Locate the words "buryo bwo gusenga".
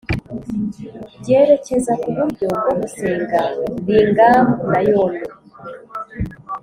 2.17-3.39